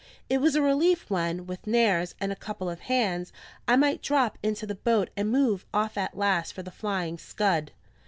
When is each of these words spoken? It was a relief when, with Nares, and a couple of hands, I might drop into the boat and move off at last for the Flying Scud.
It 0.29 0.41
was 0.41 0.55
a 0.55 0.63
relief 0.63 1.11
when, 1.11 1.45
with 1.45 1.67
Nares, 1.67 2.15
and 2.19 2.31
a 2.31 2.35
couple 2.35 2.67
of 2.71 2.79
hands, 2.79 3.31
I 3.67 3.75
might 3.75 4.01
drop 4.01 4.39
into 4.41 4.65
the 4.65 4.73
boat 4.73 5.11
and 5.15 5.29
move 5.29 5.63
off 5.75 5.95
at 5.95 6.17
last 6.17 6.53
for 6.53 6.63
the 6.63 6.71
Flying 6.71 7.19
Scud. 7.19 7.71